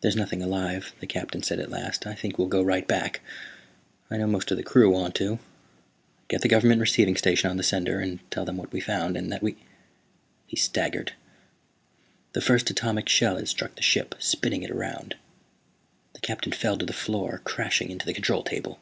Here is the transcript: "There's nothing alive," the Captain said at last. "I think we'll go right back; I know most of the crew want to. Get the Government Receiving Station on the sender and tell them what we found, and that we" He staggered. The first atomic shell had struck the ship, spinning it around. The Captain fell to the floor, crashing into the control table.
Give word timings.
"There's 0.00 0.16
nothing 0.16 0.42
alive," 0.42 0.92
the 0.98 1.06
Captain 1.06 1.40
said 1.40 1.60
at 1.60 1.70
last. 1.70 2.04
"I 2.04 2.16
think 2.16 2.36
we'll 2.36 2.48
go 2.48 2.62
right 2.64 2.84
back; 2.84 3.20
I 4.10 4.16
know 4.16 4.26
most 4.26 4.50
of 4.50 4.56
the 4.56 4.64
crew 4.64 4.90
want 4.90 5.14
to. 5.14 5.38
Get 6.26 6.40
the 6.40 6.48
Government 6.48 6.80
Receiving 6.80 7.14
Station 7.14 7.48
on 7.48 7.56
the 7.56 7.62
sender 7.62 8.00
and 8.00 8.28
tell 8.32 8.44
them 8.44 8.56
what 8.56 8.72
we 8.72 8.80
found, 8.80 9.16
and 9.16 9.30
that 9.30 9.44
we" 9.44 9.56
He 10.48 10.56
staggered. 10.56 11.12
The 12.32 12.40
first 12.40 12.68
atomic 12.70 13.08
shell 13.08 13.36
had 13.36 13.46
struck 13.46 13.76
the 13.76 13.82
ship, 13.82 14.16
spinning 14.18 14.64
it 14.64 14.70
around. 14.72 15.14
The 16.14 16.20
Captain 16.22 16.50
fell 16.50 16.76
to 16.78 16.84
the 16.84 16.92
floor, 16.92 17.40
crashing 17.44 17.90
into 17.92 18.04
the 18.04 18.14
control 18.14 18.42
table. 18.42 18.80